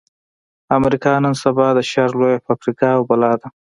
[0.77, 3.47] امريکا نن سبا د شر لويه فابريکه او بلا ده.